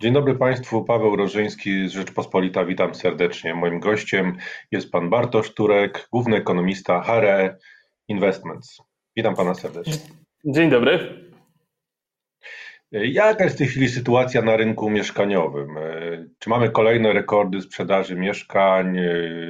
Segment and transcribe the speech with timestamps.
[0.00, 3.54] Dzień dobry Państwu, Paweł Rożyński z Rzeczpospolita, witam serdecznie.
[3.54, 4.36] Moim gościem
[4.70, 7.58] jest Pan Bartosz Turek, główny ekonomista HRE
[8.08, 8.82] Investments.
[9.16, 9.92] Witam Pana serdecznie.
[10.44, 11.24] Dzień dobry.
[12.92, 15.78] Jaka jest w tej chwili sytuacja na rynku mieszkaniowym?
[16.38, 18.98] Czy mamy kolejne rekordy sprzedaży mieszkań,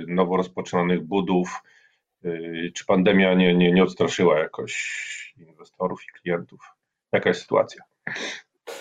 [0.07, 1.63] nowo rozpoczynanych budów?
[2.75, 6.61] Czy pandemia nie, nie, nie odstraszyła jakoś inwestorów i klientów?
[7.13, 7.83] Jaka jest sytuacja?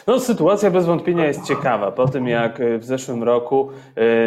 [0.08, 1.92] No, sytuacja bez wątpienia jest ciekawa.
[1.92, 3.70] Po tym, jak w zeszłym roku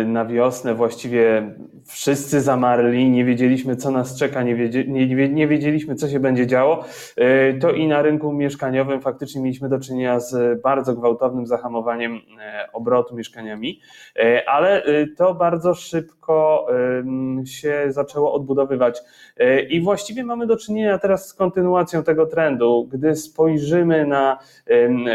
[0.03, 5.49] y, na wiosnę właściwie wszyscy zamarli, nie wiedzieliśmy, co nas czeka, nie, wiedzie, nie, nie
[5.49, 6.85] wiedzieliśmy, co się będzie działo,
[7.19, 12.21] y, to i na rynku mieszkaniowym faktycznie mieliśmy do czynienia z bardzo gwałtownym zahamowaniem
[12.73, 13.81] obrotu mieszkaniami,
[14.47, 14.83] ale
[15.17, 16.67] to bardzo szybko
[17.45, 19.03] się zaczęło odbudowywać.
[19.71, 22.89] I właściwie mamy do czynienia teraz z kontynuacją tego trendu.
[22.93, 24.39] Gdy spojrzymy na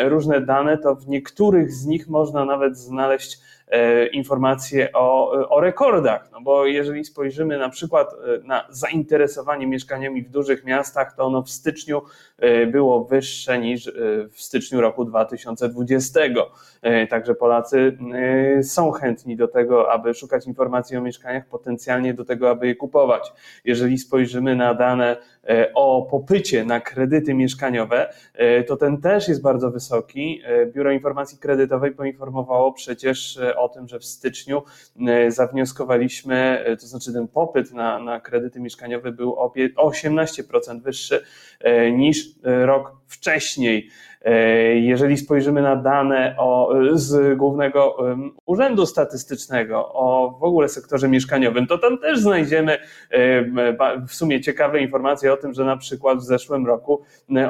[0.03, 6.29] różne dane, to w niektórych z nich można nawet znaleźć e, informacje o, o rekordach.
[6.31, 11.41] No bo jeżeli spojrzymy na przykład e, na zainteresowanie mieszkaniami w dużych miastach, to ono
[11.41, 12.01] w styczniu
[12.37, 13.91] e, było wyższe niż
[14.31, 16.19] w styczniu roku 2020.
[17.09, 17.97] Także Polacy
[18.63, 23.33] są chętni do tego, aby szukać informacji o mieszkaniach, potencjalnie do tego, aby je kupować.
[23.65, 25.17] Jeżeli spojrzymy na dane
[25.73, 30.41] o popycie na kredyty mieszkaniowe, e, to ten też jest bardzo wysoki.
[30.45, 34.63] E, Biuro Informacji Kredytowej poinformowało przecież o tym, że w styczniu
[35.27, 41.23] zawnioskowaliśmy, to znaczy ten popyt na, na kredyty mieszkaniowe był o 18% wyższy
[41.93, 43.89] niż rok wcześniej.
[44.21, 44.35] E,
[44.75, 47.97] jeżeli spojrzymy na dane o, z Głównego
[48.45, 52.77] Urzędu Statystycznego o w ogóle sektorze mieszkaniowym, to tam też znajdziemy
[54.07, 57.01] w sumie ciekawe informacje o tym, że na przykład w zeszłym roku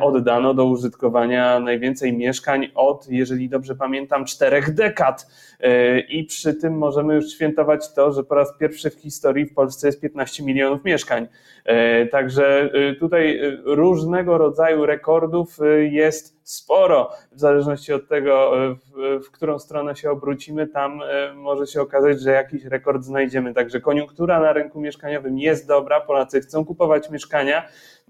[0.02, 5.28] oddano do użytkowania najwięcej mieszkań od, jeżeli dobrze pamiętam, czterech dekad.
[5.60, 9.54] E, I przy tym możemy już świętować to, że po raz pierwszy w historii w
[9.54, 11.28] Polsce jest 15 milionów mieszkań.
[11.66, 15.58] E, także tutaj różnego rodzaju rekordów
[15.92, 21.34] jest sporo, w zależności od tego, e, w, w, którą stronę się obrócimy, tam e,
[21.34, 23.54] może się okazać, że jakiś rekord znajdziemy.
[23.54, 27.68] Także koniunktura na rynku mieszkaniowym jest dobra, Polacy chcą kupować mieszkania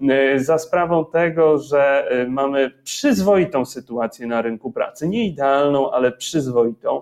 [0.09, 5.07] e, za sprawą tego, że mamy przyzwoitą sytuację na rynku pracy.
[5.07, 7.01] Nie idealną, ale przyzwoitą,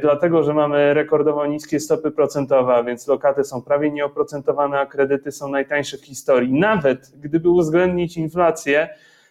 [0.00, 5.32] dlatego że mamy rekordowo niskie stopy procentowe, a więc lokaty są prawie nieoprocentowane, a kredyty
[5.32, 6.52] są najtańsze w historii.
[6.52, 8.88] Nawet gdyby uwzględnić inflację,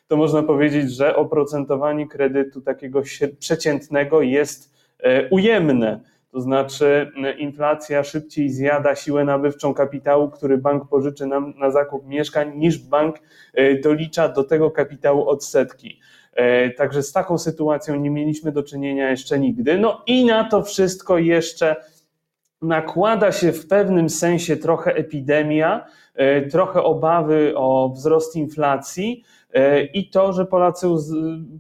[0.08, 3.02] to można powiedzieć, że oprocentowanie kredytu takiego
[3.40, 6.00] przeciętnego jest e, ujemne.
[6.32, 12.58] To znaczy, inflacja szybciej zjada siłę nabywczą kapitału, który bank pożyczy nam na zakup mieszkań,
[12.58, 13.16] niż bank
[13.54, 16.00] e, dolicza do tego kapitału odsetki.
[16.34, 19.78] E, także z taką sytuacją nie mieliśmy do czynienia jeszcze nigdy.
[19.78, 21.76] No i na to wszystko jeszcze
[22.62, 25.86] nakłada się w pewnym sensie trochę epidemia,
[26.52, 29.37] trochę obawy o wzrost inflacji E,
[29.94, 30.88] i to, że Polacy,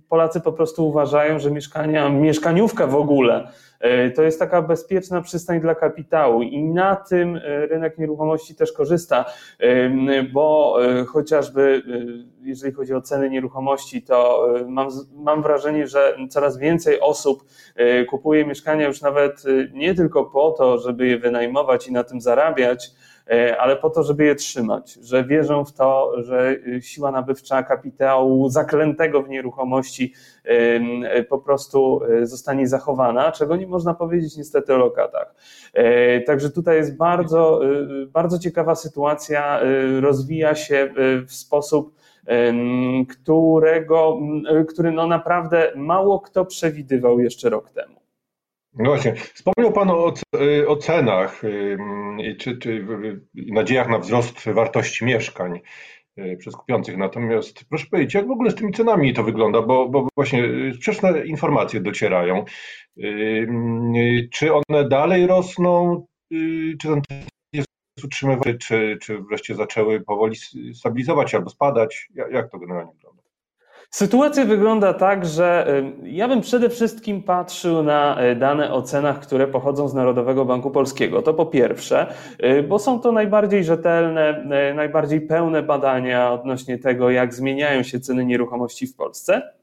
[0.09, 5.61] Polacy po prostu uważają, że mieszkania, mieszkaniówka w ogóle e, to jest taka bezpieczna przystań
[5.61, 6.41] dla kapitału.
[6.41, 9.25] I na tym e, rynek nieruchomości też korzysta,
[10.33, 10.77] bo
[11.07, 11.81] chociażby
[12.47, 17.43] jeżeli chodzi o ceny nieruchomości, to mam, mam wrażenie, że coraz więcej osób
[18.09, 19.43] kupuje mieszkania już nawet
[19.73, 22.91] nie tylko po to, żeby je wynajmować i na tym zarabiać,
[23.59, 28.49] ale po to, żeby je trzymać, że wierzą w to, że y, siła nabywcza kapitału
[28.49, 30.13] zaklętego w nieruchomości
[31.29, 35.35] po prostu zostanie zachowana, czego nie można powiedzieć niestety o lokatach.
[36.25, 37.61] Także tutaj jest bardzo,
[38.07, 39.59] bardzo ciekawa sytuacja,
[40.01, 40.93] rozwija się
[41.27, 41.95] w sposób,
[43.09, 44.19] którego,
[44.69, 47.97] który no naprawdę mało kto przewidywał jeszcze rok temu.
[48.77, 50.13] No właśnie, wspomniał Pan o,
[50.67, 51.41] o cenach
[52.39, 52.85] czy, czy
[53.33, 55.59] nadziejach na wzrost wartości mieszkań
[56.19, 56.97] y, przez kupiących.
[56.97, 60.73] Natomiast proszę powiedzieć, jak w ogóle z tymi cenami to wygląda, bo, bo właśnie y,
[60.75, 62.45] sprzeczne informacje docierają.
[64.31, 67.01] Czy one dalej rosną, y, czy ten
[67.97, 70.35] jest utrzymywany, czy, czy wreszcie zaczęły powoli
[70.73, 72.09] stabilizować albo spadać?
[72.31, 73.21] Jak to generalnie wygląda?
[73.89, 75.67] Sytuacja wygląda tak, że
[76.03, 80.71] ja bym przede wszystkim patrzył na e, dane o cenach, które pochodzą z Narodowego Banku
[80.71, 81.21] Polskiego.
[81.21, 84.43] To po pierwsze, e, bo są to najbardziej rzetelne,
[84.75, 89.53] najbardziej pełne badania odnośnie tego, jak zmieniają się ceny nieruchomości w Polsce.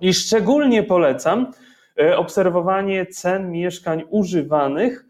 [0.00, 1.52] I szczególnie polecam
[2.16, 5.06] obserwowanie cen mieszkań używanych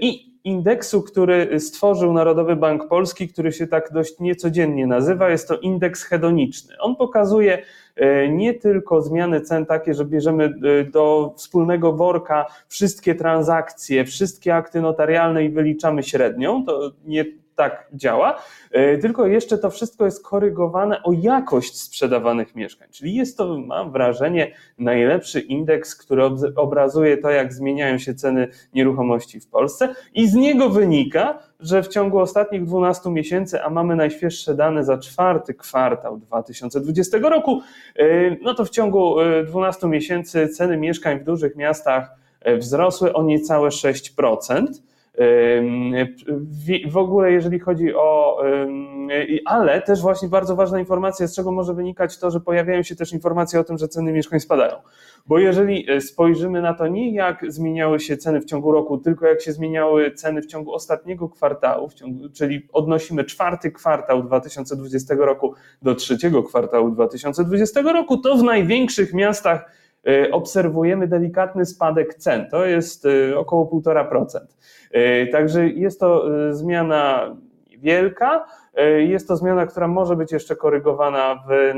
[0.00, 5.30] i indeksu, który stworzył Narodowy Bank Polski, który się tak dość niecodziennie nazywa.
[5.30, 6.74] Jest to indeks hedoniczny.
[6.80, 7.62] On pokazuje
[7.96, 14.54] e, nie tylko zmiany cen takie, że bierzemy e, do wspólnego worka wszystkie transakcje, wszystkie
[14.54, 17.24] akty notarialne i wyliczamy średnią, to nie
[17.56, 22.88] tak działa, e, tylko jeszcze to wszystko jest korygowane o jakość sprzedawanych mieszkań.
[22.90, 26.22] Czyli jest to, mam wrażenie, najlepszy indeks, który
[26.56, 31.88] obrazuje to, jak zmieniają się ceny nieruchomości w Polsce i z niego wynika, że w
[31.88, 37.62] ciągu ostatnich 12 miesięcy, a mamy najświeższe dane za czwarty kwartał 2020 roku,
[37.96, 38.04] e,
[38.42, 39.16] no to w ciągu
[39.46, 42.10] 12 e, miesięcy ceny mieszkań w dużych miastach
[42.58, 44.82] wzrosły o niecałe 6%.
[46.90, 48.42] W ogóle, jeżeli chodzi o.
[49.44, 53.12] Ale też właśnie bardzo ważna informacja, z czego może wynikać to, że pojawiają się też
[53.12, 54.76] informacje o tym, że ceny mieszkań spadają.
[55.26, 59.26] Bo jeżeli e, spojrzymy na to nie jak zmieniały się ceny w ciągu roku, tylko
[59.26, 65.54] jak się zmieniały ceny w ciągu ostatniego kwartału, ciągu, czyli odnosimy czwarty kwartał 2020 roku
[65.82, 69.70] do trzeciego kwartału 2020 roku, to w największych miastach
[70.32, 72.46] obserwujemy delikatny spadek cen.
[72.50, 74.38] To jest e, około 1,5%.
[74.90, 77.36] E, także jest to e, zmiana
[77.78, 78.46] wielka.
[78.74, 81.74] E, jest to zmiana, która może być jeszcze korygowana w,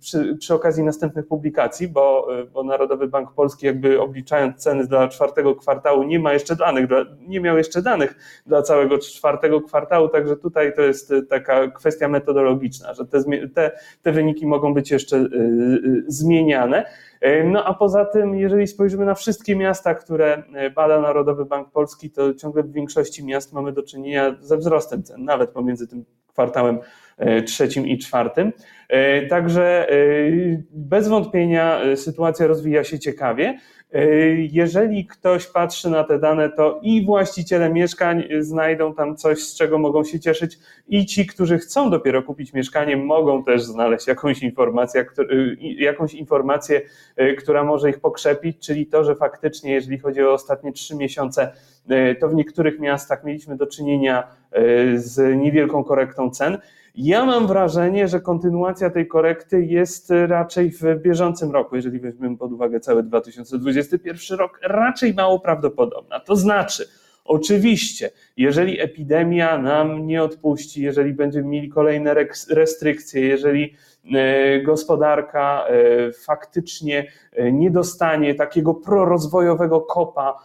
[0.00, 5.54] przy, przy, okazji następnych publikacji, bo, bo, Narodowy Bank Polski, jakby obliczając ceny dla czwartego
[5.54, 6.88] kwartału, nie ma jeszcze danych,
[7.20, 12.94] nie miał jeszcze danych dla całego czwartego kwartału, także tutaj to jest taka kwestia metodologiczna,
[12.94, 13.22] że te,
[13.54, 13.70] te,
[14.02, 15.28] te wyniki mogą być jeszcze
[16.06, 16.84] zmieniane.
[17.22, 21.70] E, no a poza tym, jeżeli spojrzymy na wszystkie miasta, które e, bada Narodowy Bank
[21.70, 26.04] Polski, to ciągle w większości miast mamy do czynienia ze wzrostem cen, nawet pomiędzy tym
[26.26, 26.78] kwartałem
[27.46, 28.52] trzecim i czwartym.
[29.30, 29.86] Także
[30.70, 33.58] bez wątpienia sytuacja rozwija się ciekawie.
[34.52, 39.78] Jeżeli ktoś patrzy na te dane, to i właściciele mieszkań znajdą tam coś, z czego
[39.78, 45.04] mogą się cieszyć, i ci, którzy chcą dopiero kupić mieszkanie, mogą też znaleźć jakąś informację,
[45.60, 46.80] jakąś informację,
[47.38, 51.52] która może ich pokrzepić, czyli to, że faktycznie, jeżeli chodzi o ostatnie trzy miesiące,
[52.20, 54.28] to w niektórych miastach mieliśmy do czynienia
[54.94, 56.58] z niewielką korektą cen.
[56.94, 62.52] Ja mam wrażenie, że kontynuacja tej korekty jest raczej w bieżącym roku, jeżeli weźmiemy pod
[62.52, 66.20] uwagę cały 2021 rok, raczej mało prawdopodobna.
[66.20, 66.88] To znaczy,
[67.24, 72.14] Oczywiście, jeżeli epidemia nam nie odpuści, jeżeli będziemy mieli kolejne
[72.50, 73.74] restrykcje, jeżeli
[74.14, 80.38] e, gospodarka e, faktycznie e, nie dostanie takiego prorozwojowego kopa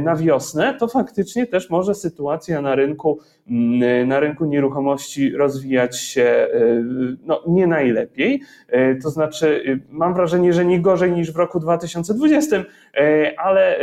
[0.00, 3.18] na wiosnę, to faktycznie też może sytuacja na rynku,
[3.50, 6.48] mm, na rynku nieruchomości rozwijać się
[7.26, 8.42] no, nie najlepiej.
[9.02, 12.64] To znaczy, mam wrażenie, że nie gorzej niż w roku 2020,
[13.36, 13.78] ale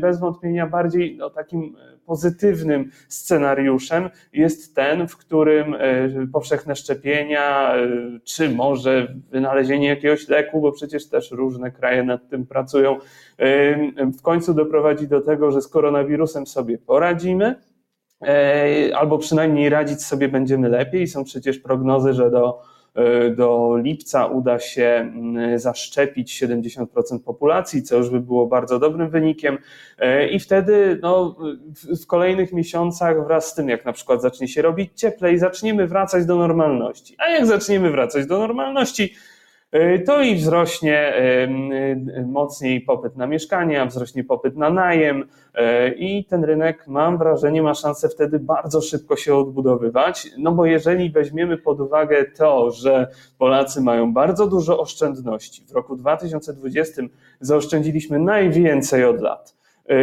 [0.00, 1.76] bez wątpienia bardziej no, takim
[2.06, 5.78] pozytywnym scenariuszem jest ten, w którym e,
[6.32, 7.88] powszechne szczepienia, e,
[8.24, 12.98] czy może wynalezienie jakiegoś leku, bo przecież też różne kraje nad tym pracują,
[13.38, 17.54] e, w końcu doprowadzi do tego, że z koronawirusem sobie poradzimy,
[18.94, 21.06] albo przynajmniej radzić sobie będziemy lepiej.
[21.06, 22.62] Są przecież prognozy, że do
[23.36, 26.86] do lipca uda się mm, zaszczepić 70%
[27.24, 29.58] populacji, co już by było bardzo dobrym wynikiem.
[29.98, 31.36] E, I wtedy no,
[32.02, 36.26] w kolejnych miesiącach, wraz z tym, jak na przykład zacznie się robić cieplej, zaczniemy wracać
[36.26, 37.14] do normalności.
[37.18, 39.31] A jak zaczniemy wracać do normalności, E,
[40.06, 41.14] to i wzrośnie
[42.26, 47.74] mocniej popyt na mieszkania, wzrośnie popyt na najem e, i ten rynek, mam wrażenie, ma
[47.74, 53.80] szansę wtedy bardzo szybko się odbudowywać, no bo jeżeli weźmiemy pod uwagę to, że Polacy
[53.80, 57.02] mają bardzo dużo oszczędności, w roku 2020
[57.40, 59.56] zaoszczędziliśmy najwięcej od lat.
[59.88, 59.94] E,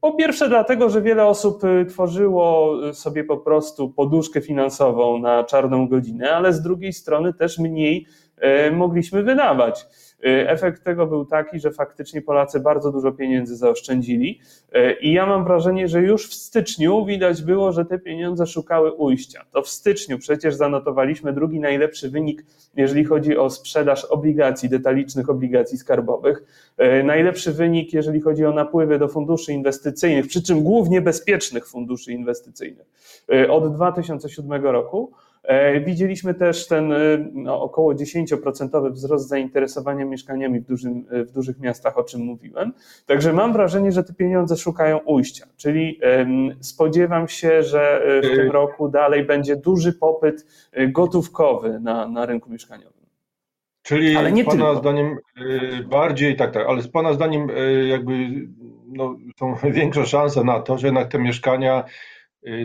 [0.00, 6.30] po pierwsze, dlatego, że wiele osób tworzyło sobie po prostu poduszkę finansową na czarną godzinę,
[6.36, 8.23] ale z drugiej strony też mniej E,
[8.72, 9.86] mogliśmy wydawać.
[10.24, 14.40] E, efekt tego był taki, że faktycznie Polacy bardzo dużo pieniędzy zaoszczędzili
[14.72, 18.92] e, i ja mam wrażenie, że już w styczniu widać było, że te pieniądze szukały
[18.92, 19.44] ujścia.
[19.52, 22.44] To w styczniu przecież zanotowaliśmy drugi najlepszy wynik,
[22.76, 26.42] jeżeli chodzi o sprzedaż obligacji, detalicznych obligacji skarbowych.
[27.04, 32.86] Najlepszy wynik, jeżeli chodzi o napływy do funduszy inwestycyjnych, przy czym głównie bezpiecznych funduszy inwestycyjnych
[33.48, 35.12] od 2007 roku.
[35.44, 36.96] E, widzieliśmy też ten e,
[37.32, 42.72] no, około 10% wzrost zainteresowania mieszkaniami w, dużym, e, w dużych miastach, o czym mówiłem.
[43.06, 46.00] Także mam wrażenie, że te pieniądze szukają ujścia, czyli
[46.60, 50.46] spodziewam się, że w tym roku dalej będzie duży popyt
[50.88, 53.04] gotówkowy na, na rynku mieszkaniowym.
[53.82, 54.76] Czyli ale nie Pana tylko.
[54.76, 55.16] zdaniem
[55.88, 57.48] bardziej, tak, tak, ale z Pana zdaniem
[57.88, 58.12] jakby
[58.86, 61.84] no, są większe szanse na to, że jednak te mieszkania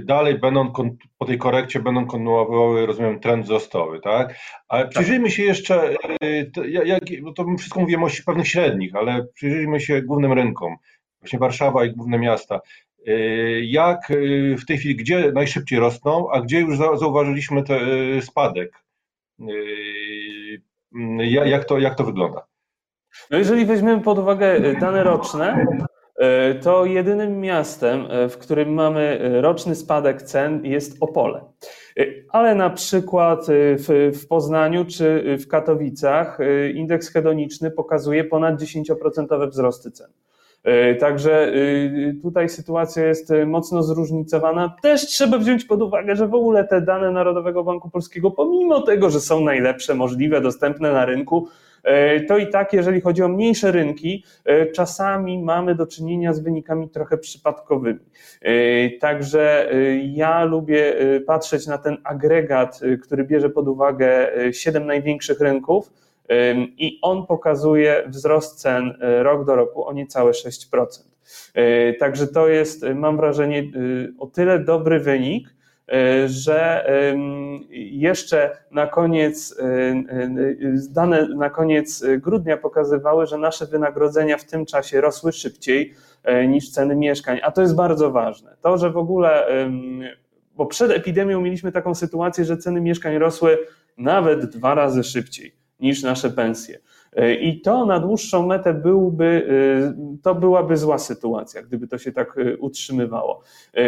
[0.01, 0.73] dalej będą
[1.17, 4.35] po tej korekcie będą kontynuowały, rozumiem, trend wzrostowy, tak?
[4.67, 4.91] Ale tak.
[4.91, 5.95] przyjrzyjmy się jeszcze,
[6.63, 7.03] jak,
[7.35, 10.75] to wszystko mówimy o pewnych średnich, ale przyjrzyjmy się głównym rynkom,
[11.21, 12.59] właśnie Warszawa i główne miasta.
[13.61, 13.99] Jak
[14.61, 17.81] w tej chwili, gdzie najszybciej rosną, a gdzie już zauważyliśmy ten
[18.21, 18.83] spadek?
[21.45, 22.45] Jak to, jak to wygląda?
[23.31, 25.65] No jeżeli weźmiemy pod uwagę dane roczne,
[26.61, 31.41] to jedynym miastem, e, w którym mamy e, roczny spadek cen jest Opole.
[32.29, 36.37] Ale na przykład w, w Poznaniu czy w Katowicach
[36.73, 40.07] indeks hedoniczny pokazuje ponad 10% wzrosty cen.
[40.99, 41.53] Także
[42.21, 44.75] tutaj sytuacja jest mocno zróżnicowana.
[44.81, 49.09] Też trzeba wziąć pod uwagę, że w ogóle te dane Narodowego Banku Polskiego, pomimo tego,
[49.09, 51.68] że są najlepsze, możliwe, dostępne na rynku, E,
[52.27, 56.89] to i tak, jeżeli chodzi o mniejsze rynki, e, czasami mamy do czynienia z wynikami
[56.89, 57.99] trochę przypadkowymi.
[58.41, 59.71] E, także
[60.03, 60.95] ja lubię
[61.27, 65.93] patrzeć na ten agregat, który bierze pod uwagę siedem największych rynków.
[66.77, 70.85] I on pokazuje wzrost cen rok do roku o niecałe 6%.
[71.99, 73.63] Także to jest, mam wrażenie,
[74.19, 75.58] o tyle dobry wynik, E,
[76.25, 76.85] że
[77.91, 80.03] jeszcze na koniec, e, e,
[80.89, 85.93] dane na koniec grudnia pokazywały, że nasze wynagrodzenia w tym czasie rosły szybciej
[86.47, 88.55] niż ceny mieszkań, a to jest bardzo ważne.
[88.61, 89.47] To, że w ogóle,
[90.55, 93.57] bo przed epidemią mieliśmy taką sytuację, że ceny mieszkań rosły
[93.97, 96.79] nawet dwa razy szybciej niż nasze pensje.
[97.15, 99.47] E, I to na dłuższą metę byłby,
[99.89, 103.41] e, to byłaby zła sytuacja, gdyby to się tak e, utrzymywało.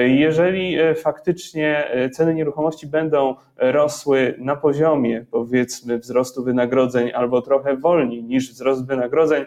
[0.06, 8.51] Jeżeli faktycznie ceny nieruchomości będą rosły na poziomie, powiedzmy, wzrostu wynagrodzeń albo trochę wolniej niż
[8.51, 9.46] wzrost wynagrodzeń,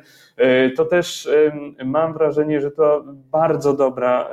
[0.76, 1.28] to też
[1.84, 4.28] mam wrażenie, że to bardzo dobra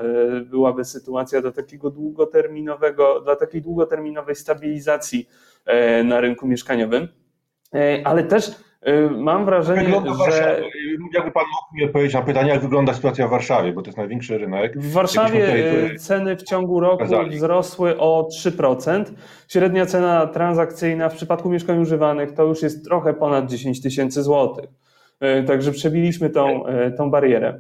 [0.45, 5.29] byłaby sytuacja do takiego długoterminowego, dla takiej długoterminowej stabilizacji
[6.03, 7.07] na rynku mieszkaniowym.
[8.03, 8.51] Ale też
[9.17, 10.63] mam wrażenie, że.
[11.13, 13.97] Jakby pan mógł mi odpowiedzieć na pytanie, jak wygląda sytuacja w Warszawie, bo to jest
[13.97, 14.79] największy rynek.
[14.79, 15.85] W Warszawie tutaj...
[15.85, 19.03] Y, ceny w ciągu roku wzrosły o 3%.
[19.47, 24.69] Średnia cena transakcyjna w przypadku mieszkań używanych to już jest trochę ponad 10 tysięcy złotych.
[25.39, 26.63] Y, także przebiliśmy tą,
[26.97, 27.59] tą barierę.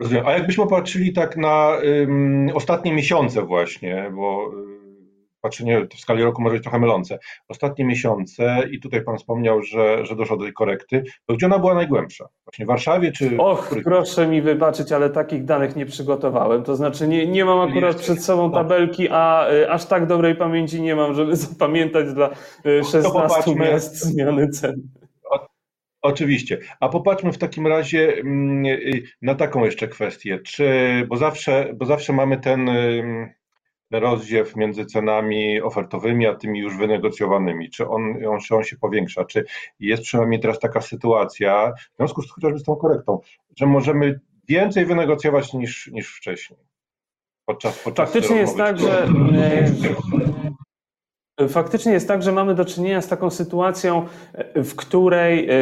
[0.00, 0.26] Rozumiem.
[0.26, 4.50] A jakbyśmy patrzyli tak na um, ostatnie miesiące właśnie, bo
[5.40, 7.18] patrzenie w skali roku może być trochę mylące.
[7.48, 11.58] Ostatnie miesiące, i tutaj Pan wspomniał, że, że doszło do tej korekty, to gdzie ona
[11.58, 12.28] była najgłębsza?
[12.44, 13.38] Właśnie w Warszawie czy...
[13.38, 16.62] Och, proszę mi wybaczyć, ale takich danych nie przygotowałem.
[16.62, 18.54] To znaczy nie, nie mam akurat przed sobą no.
[18.54, 22.30] tabelki, a y, aż tak dobrej pamięci nie mam, żeby zapamiętać dla
[22.90, 24.82] 16 y, miast zmiany cen.
[26.02, 26.58] Oczywiście.
[26.80, 30.38] A popatrzmy w takim razie mm, y, na taką jeszcze kwestię.
[30.38, 30.68] Czy,
[31.08, 32.70] bo zawsze, bo zawsze mamy ten
[33.90, 37.70] rozdziew między cenami ofertowymi, a tymi już wynegocjowanymi?
[37.70, 39.24] Czy on, on, czy on się powiększa?
[39.24, 39.44] Czy
[39.80, 43.20] jest przynajmniej teraz taka sytuacja, w związku z chociażby z tą korektą,
[43.56, 46.60] że możemy więcej wynegocjować niż, niż wcześniej?
[47.44, 49.08] Podczas, podczas Faktycznie jest tak, że
[51.48, 54.06] Faktycznie jest tak, że mamy do czynienia z taką sytuacją,
[54.54, 55.54] w której e,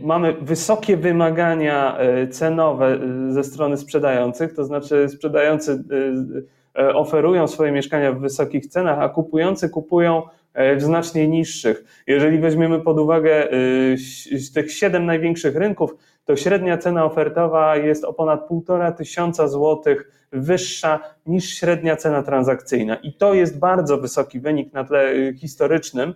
[0.00, 8.12] mamy wysokie wymagania e, cenowe ze strony sprzedających, to znaczy sprzedający E, oferują swoje mieszkania
[8.12, 10.22] w wysokich cenach, a kupujący kupują
[10.54, 11.84] e, w znacznie niższych.
[12.06, 13.56] Jeżeli weźmiemy pod uwagę e,
[14.54, 21.00] tych siedem największych rynków, to średnia cena ofertowa jest o ponad półtora tysiąca złotych wyższa
[21.26, 22.96] niż średnia cena transakcyjna.
[22.96, 26.14] I to jest bardzo wysoki wynik na tle historycznym.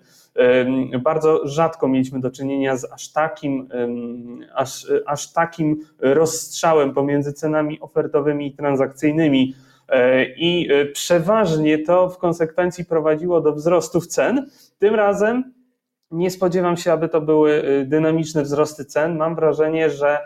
[1.02, 3.68] Bardzo rzadko mieliśmy do czynienia z aż takim,
[4.54, 9.67] aż, aż takim rozstrzałem pomiędzy cenami ofertowymi i transakcyjnymi E,
[10.36, 14.50] I e, przeważnie to w konsekwencji prowadziło do wzrostów cen.
[14.78, 15.52] Tym razem
[16.10, 19.16] nie spodziewam się, aby to były e, dynamiczne wzrosty cen.
[19.16, 20.18] Mam wrażenie, że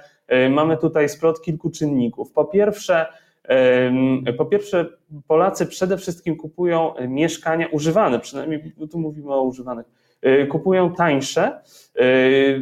[0.50, 2.32] mamy tutaj splot kilku czynników.
[2.32, 3.06] Po pierwsze,
[4.38, 4.86] po pierwsze,
[5.26, 9.86] Polacy przede wszystkim kupują mieszkania używane, przynajmniej tu mówimy o używanych,
[10.50, 11.60] kupują tańsze.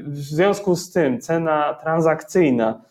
[0.06, 2.89] W związku z tym cena transakcyjna E,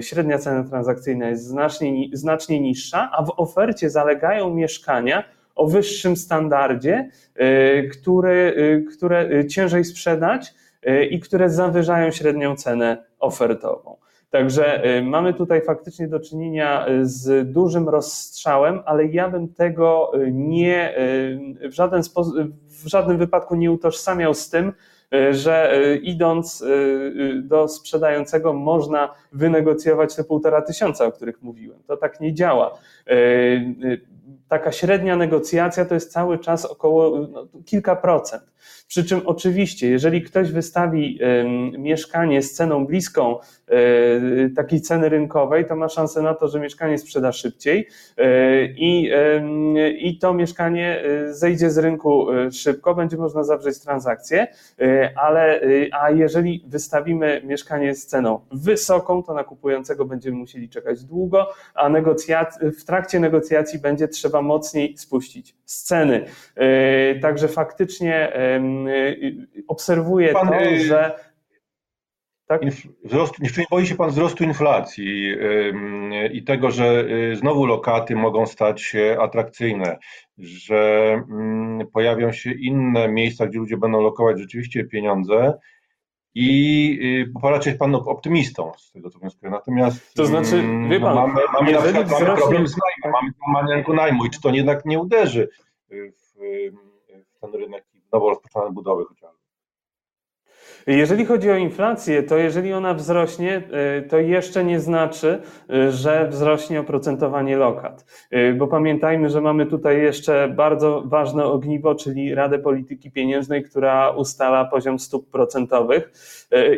[0.00, 5.24] średnia cena transakcyjna jest znacznie, znacznie niższa, a w ofercie zalegają mieszkania
[5.54, 10.54] o wyższym standardzie, e, które, e, które ciężej sprzedać
[11.10, 13.96] i które zawyżają średnią cenę ofertową.
[14.30, 20.94] Także mamy tutaj faktycznie do czynienia z dużym rozstrzałem, ale ja bym tego nie
[21.62, 22.34] w żaden sposób,
[22.66, 24.99] w żadnym wypadku nie utożsamiał z tym, E,
[25.30, 26.66] że e, idąc e,
[27.42, 31.78] do sprzedającego można wynegocjować te półtora tysiąca, o których mówiłem.
[31.86, 32.78] To tak nie działa.
[34.48, 38.42] taka średnia negocjacja to jest cały czas około no, kilka procent.
[38.88, 41.18] Przy czym oczywiście, jeżeli ktoś wystawi
[41.78, 43.74] mieszkanie z ceną bliską e,
[44.56, 47.88] takiej ceny rynkowej, to ma szansę na to, że mieszkanie sprzeda szybciej
[48.18, 49.10] e, i,
[49.98, 54.46] i to mieszkanie e, zejdzie z rynku szybko, będzie można zawrzeć transakcję,
[55.16, 55.60] ale
[55.92, 61.90] a jeżeli wystawimy mieszkanie z ceną wysoką, to na kupującego będziemy musieli czekać długo, a
[61.90, 66.24] negocjac- w trakcie negocjacji będzie trzeba mocniej spuścić z ceny.
[67.22, 68.32] Także faktycznie
[69.68, 71.30] obserwuję pan, to, y, że.
[72.46, 72.60] Tak?
[73.04, 75.34] Wzrost, nie boi się Pan wzrostu inflacji
[76.32, 79.98] i tego, że y, znowu lokaty mogą stać się atrakcyjne,
[80.38, 85.58] że mm, pojawią się inne miejsca, gdzie ludzie będą lokować rzeczywiście pieniądze
[86.34, 89.52] i y, raczej Pan optymistą z tego, co wnioskuję.
[89.52, 92.26] Natomiast to znaczy, mm, wie pan, no mamy, mamy, na przykład, wzrośnie...
[92.26, 95.48] mamy problem z najmem, mamy, mamy rynku najmu i czy to jednak nie uderzy
[95.90, 96.40] w,
[97.36, 99.40] w ten rynek nowo rozpoczynane budowy chociażby.
[100.86, 103.62] Jeżeli chodzi o inflację, to jeżeli ona wzrośnie,
[103.98, 108.04] e, to jeszcze nie znaczy, e, że wzrośnie oprocentowanie lokat.
[108.30, 114.10] E, bo pamiętajmy, że mamy tutaj jeszcze bardzo ważne ogniwo, czyli Radę Polityki Pieniężnej, która
[114.10, 116.12] ustala poziom stóp procentowych.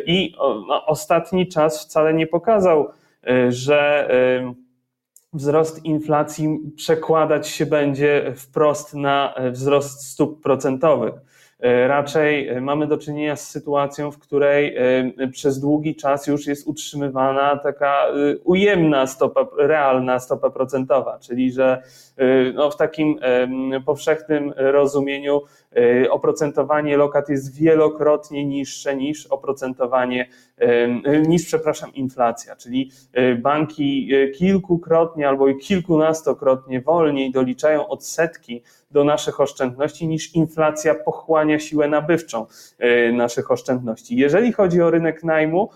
[0.05, 0.35] I
[0.67, 2.87] no, ostatni czas wcale nie pokazał,
[3.49, 4.09] że
[5.33, 11.13] wzrost inflacji przekładać się będzie wprost na wzrost stóp procentowych.
[11.63, 16.47] E, raczej e, mamy do czynienia z sytuacją, w której e, przez długi czas już
[16.47, 18.05] jest utrzymywana taka
[18.43, 21.83] ujemna stopa, realna stopa procentowa, czyli że
[22.53, 23.19] no, w takim
[23.85, 25.41] powszechnym rozumieniu
[26.09, 30.29] oprocentowanie lokat jest wielokrotnie niższe niż oprocentowanie,
[31.27, 32.91] niż, przepraszam, inflacja, czyli
[33.41, 42.45] banki kilkukrotnie albo kilkunastokrotnie wolniej doliczają odsetki do naszych oszczędności niż inflacja pochłania siłę nabywczą
[42.79, 44.15] e, naszych oszczędności.
[44.15, 45.69] Jeżeli chodzi o rynek najmu,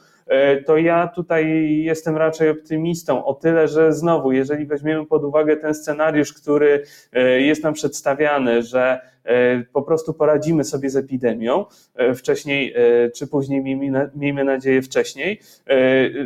[0.65, 3.25] to ja tutaj jestem raczej optymistą.
[3.25, 8.63] O tyle, że znowu, jeżeli weźmiemy pod uwagę ten scenariusz, który e, jest nam przedstawiany,
[8.63, 13.79] że E, po prostu poradzimy sobie z epidemią, e, wcześniej e, czy później,
[14.15, 15.41] miejmy nadzieję wcześniej,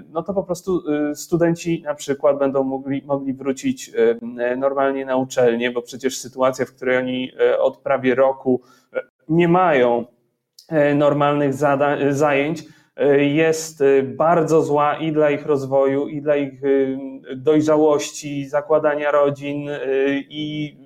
[0.09, 0.83] no to po prostu
[1.15, 3.91] studenci na przykład będą mogli, mogli wrócić
[4.57, 8.61] normalnie na uczelnię, bo przecież sytuacja, w której oni od prawie roku
[9.29, 10.05] nie mają
[10.95, 11.53] normalnych
[12.11, 12.63] zajęć,
[13.17, 16.61] jest bardzo zła i dla ich rozwoju, i dla ich
[17.35, 19.69] dojrzałości, zakładania rodzin
[20.29, 20.77] i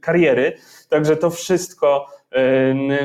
[0.00, 0.52] kariery.
[0.88, 2.06] Także to wszystko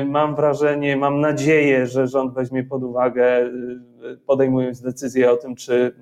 [0.06, 3.50] mam wrażenie, mam nadzieję, że rząd weźmie pod uwagę,
[4.26, 5.94] podejmując decyzję o tym, czy,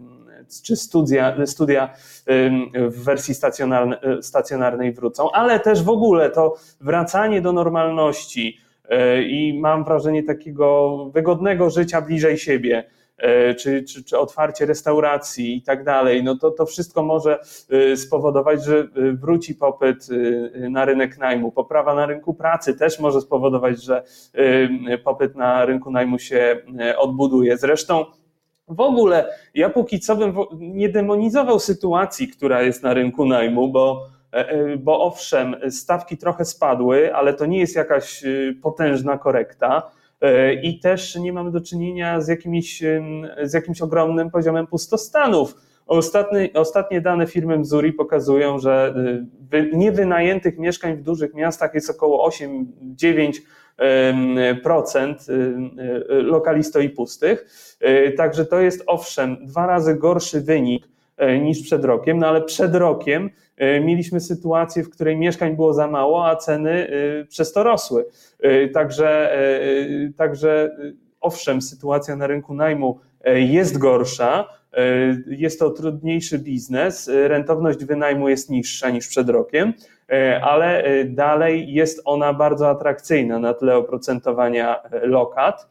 [0.64, 1.94] czy studia, studia
[2.74, 3.34] w wersji
[4.20, 8.58] stacjonarnej wrócą, ale też w ogóle to wracanie do normalności
[9.26, 12.85] i mam wrażenie takiego wygodnego życia bliżej siebie
[13.20, 17.38] E, czy, czy, czy otwarcie restauracji i tak dalej, no to to wszystko może
[17.70, 20.09] e, spowodować, że e, wróci popyt
[20.70, 21.53] na rynek najmu.
[21.53, 24.03] Poprawa na rynku pracy też może spowodować, że
[25.05, 26.62] popyt na rynku najmu się
[26.98, 27.57] odbuduje.
[27.57, 28.05] Zresztą
[28.68, 34.07] w ogóle ja póki co bym nie demonizował sytuacji, która jest na rynku najmu, bo
[34.78, 38.24] bo owszem, stawki trochę spadły, ale to nie jest jakaś
[38.62, 39.90] potężna korekta.
[40.20, 42.82] E, i też nie mamy do czynienia z, jakimś,
[43.42, 45.54] z jakimś ogromnym poziomem pustostanów.
[45.86, 48.94] Ostatnie, ostatnie dane firmy Mzuri pokazują, że
[49.54, 53.40] y, niewynajętych mieszkań w dużych miastach jest około 8-9%.
[54.62, 57.46] Procent y, y, lokali stoi pustych.
[58.16, 60.99] Także to jest owszem dwa razy gorszy wynik E,
[61.42, 65.87] niż przed rokiem, no ale przed rokiem e, mieliśmy sytuację, w której mieszkań było za
[65.87, 68.04] mało, a ceny e, przez to rosły.
[68.74, 69.38] Także,
[70.16, 70.70] także
[71.20, 73.00] owszem, sytuacja na rynku najmu
[73.35, 74.48] jest gorsza,
[75.26, 79.72] jest to trudniejszy biznes, rentowność wynajmu jest niższa niż przed rokiem,
[80.42, 85.68] ale dalej jest ona bardzo atrakcyjna na tle oprocentowania lokat.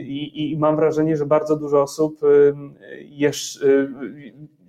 [0.00, 2.20] I, I, mam wrażenie, że bardzo dużo osób
[3.00, 3.68] jeszcze,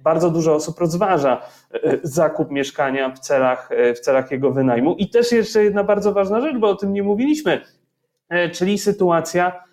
[0.03, 1.41] bardzo dużo osób rozważa
[1.73, 4.95] e, zakup mieszkania w celach, e, w celach jego wynajmu.
[4.95, 7.61] I też jeszcze jedna bardzo ważna rzecz, bo o tym nie mówiliśmy,
[8.29, 9.63] e, czyli sytuacja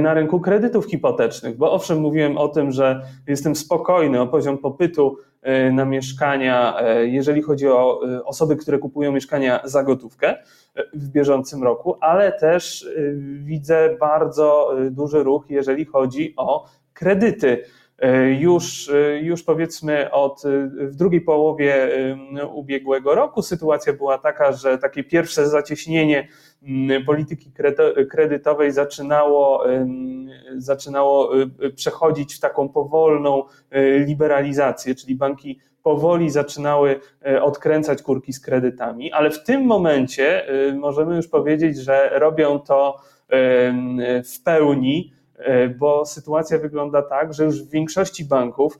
[0.00, 5.16] na rynku kredytów hipotecznych, bo owszem, mówiłem o tym, że jestem spokojny o poziom popytu
[5.72, 10.36] na mieszkania, jeżeli chodzi o osoby, które kupują mieszkania za gotówkę
[10.94, 12.88] w bieżącym roku, ale też
[13.38, 17.64] widzę bardzo duży ruch, jeżeli chodzi o kredyty
[18.38, 18.90] Już,
[19.22, 20.42] już powiedzmy od
[20.74, 21.88] w drugiej połowie
[22.52, 26.28] ubiegłego roku sytuacja była taka, że takie pierwsze zacieśnienie
[27.06, 27.52] polityki
[28.10, 29.64] kredytowej zaczynało,
[30.56, 31.30] zaczynało
[31.74, 33.44] przechodzić w taką powolną
[34.06, 40.74] liberalizację, czyli banki powoli zaczynały e, odkręcać kurki z kredytami, ale w tym momencie e,
[40.74, 42.96] możemy już powiedzieć, że robią to
[44.24, 45.21] w pełni, e,
[45.78, 48.78] bo sytuacja wygląda tak, że już w większości banków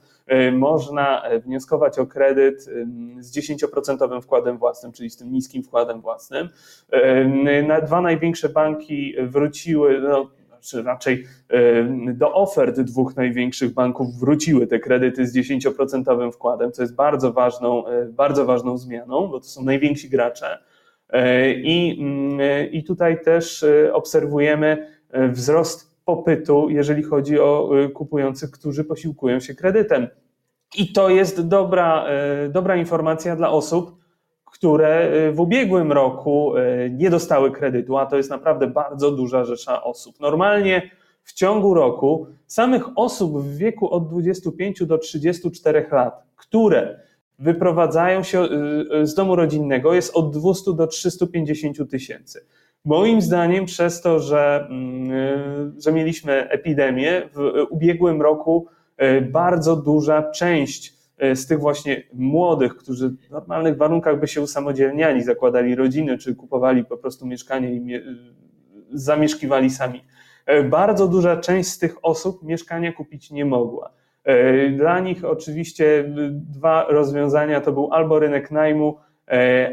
[0.51, 2.69] można wnioskować o kredyt
[3.19, 6.49] z 10% wkładem własnym, czyli z tym niskim wkładem własnym.
[7.85, 10.29] Dwa największe banki wróciły, no,
[10.63, 11.25] czy raczej
[12.13, 17.87] do ofert dwóch największych banków wróciły te kredyty z 10% wkładem, co jest bardzo ważną,
[17.87, 20.57] e, bardzo ważną zmianą, bo to są najwięksi gracze.
[21.09, 24.87] E, I, mm, I tutaj też e, obserwujemy
[25.31, 30.07] wzrost popytu, jeżeli chodzi o kupujących, którzy posiłkują się kredytem.
[30.77, 32.05] I to jest dobra,
[32.49, 34.03] dobra informacja dla osób,
[34.53, 39.45] które y, w ubiegłym roku y, nie dostały kredytu, a to jest naprawdę bardzo duża
[39.45, 40.19] rzesza osób.
[40.19, 40.91] Normalnie
[41.23, 46.99] w ciągu roku samych osób w wieku od 25 do 34 lat, które
[47.39, 48.43] wyprowadzają się
[49.01, 52.45] y, z domu rodzinnego, jest od 200 do 350 tysięcy.
[52.85, 58.67] Moim zdaniem, przez to, że, mm, że mieliśmy epidemię, w ubiegłym roku
[59.31, 65.23] bardzo duża część E, z tych właśnie młodych, którzy w normalnych warunkach by się usamodzielniali,
[65.23, 68.01] zakładali rodziny, czy kupowali po prostu mieszkanie i mie
[68.93, 70.03] zamieszkiwali sami.
[70.45, 73.91] E, bardzo duża część z tych osób mieszkania kupić nie mogła.
[74.23, 78.97] E, dla nich oczywiście dwa rozwiązania to był albo rynek najmu,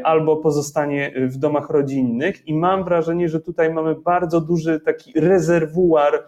[0.03, 6.23] albo pozostanie w domach rodzinnych i mam wrażenie, że tutaj mamy bardzo duży taki rezerwuar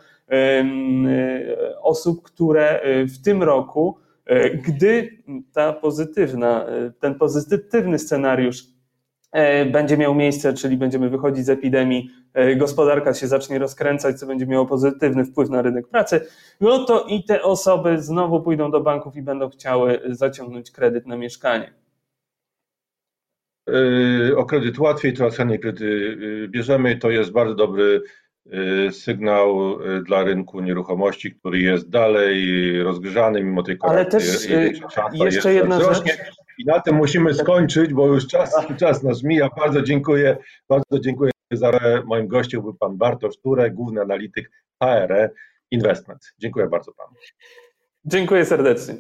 [1.81, 5.09] osób, które w tym roku E, gdy
[5.53, 8.63] ta pozytywna, e, ten pozytywny scenariusz
[9.31, 12.09] e, będzie miał miejsce, czyli będziemy wychodzić z epidemii,
[12.57, 16.21] gospodarka się zacznie rozkręcać, co będzie miało pozytywny wpływ na rynek pracy,
[16.61, 21.17] no to i te osoby znowu pójdą do banków i będą chciały zaciągnąć kredyt na
[21.17, 21.73] mieszkanie.
[24.35, 26.97] O kredyt łatwiej, coraz chętniej kredyty bierzemy.
[26.97, 28.01] To jest bardzo dobry
[28.45, 33.99] Y, sygnał y, dla rynku nieruchomości, który jest dalej rozgrzany mimo tej korekty.
[33.99, 34.73] Ale też y,
[35.13, 36.17] jeszcze jedna rzecz.
[36.57, 39.49] I na tym musimy skończyć, bo już czas, czas nasz mija.
[39.57, 40.37] Bardzo dziękuję.
[40.69, 41.71] Bardzo dziękuję za
[42.05, 44.51] moim gościem był pan Bartosz Turek, główny analityk
[44.83, 45.29] HRE
[45.71, 46.33] Investment.
[46.39, 47.11] Dziękuję bardzo panu.
[48.05, 48.95] Dziękuję serdecznie.